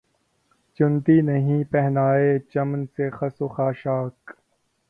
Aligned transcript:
چنتی 0.79 1.19
نہیں 1.21 1.63
پہنائے 1.71 2.37
چمن 2.53 2.85
سے 2.87 3.09
خس 3.09 3.41
و 3.41 3.47
خاشاک 3.47 4.31